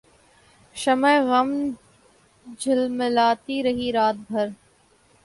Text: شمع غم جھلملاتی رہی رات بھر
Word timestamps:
شمع 0.75 1.13
غم 1.21 1.51
جھلملاتی 2.59 3.63
رہی 3.63 3.91
رات 3.93 4.15
بھر 4.29 4.47